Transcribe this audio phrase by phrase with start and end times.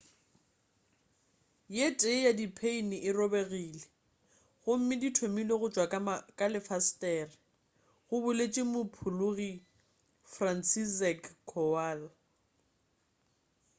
[1.75, 3.83] ye tee ya di pheini e robegile
[4.63, 5.85] gomme di thomile go tšwa
[6.39, 7.35] ka lefesetere
[8.07, 9.51] go boletše mophologi
[10.33, 12.01] franciszek kowal